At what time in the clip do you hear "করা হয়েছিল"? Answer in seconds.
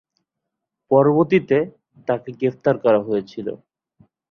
2.83-3.47